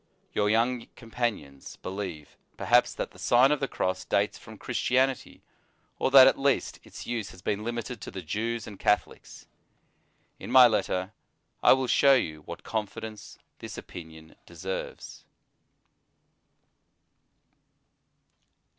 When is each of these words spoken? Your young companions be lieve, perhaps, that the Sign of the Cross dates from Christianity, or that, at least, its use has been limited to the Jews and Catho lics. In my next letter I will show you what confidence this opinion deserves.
Your 0.33 0.49
young 0.49 0.87
companions 0.95 1.75
be 1.75 1.89
lieve, 1.89 2.35
perhaps, 2.57 2.91
that 2.95 3.11
the 3.11 3.19
Sign 3.19 3.51
of 3.51 3.59
the 3.59 3.67
Cross 3.67 4.05
dates 4.05 4.35
from 4.35 4.57
Christianity, 4.57 5.43
or 5.99 6.09
that, 6.09 6.25
at 6.25 6.39
least, 6.39 6.79
its 6.81 7.05
use 7.05 7.29
has 7.29 7.43
been 7.43 7.63
limited 7.63 8.01
to 8.01 8.09
the 8.09 8.23
Jews 8.23 8.65
and 8.65 8.79
Catho 8.79 9.13
lics. 9.15 9.45
In 10.39 10.51
my 10.51 10.63
next 10.63 10.71
letter 10.89 11.13
I 11.61 11.73
will 11.73 11.85
show 11.85 12.15
you 12.15 12.41
what 12.41 12.63
confidence 12.63 13.37
this 13.59 13.77
opinion 13.77 14.35
deserves. 14.47 15.23